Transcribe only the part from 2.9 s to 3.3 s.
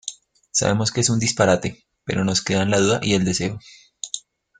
y el